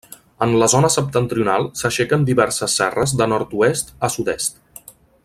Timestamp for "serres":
2.81-3.15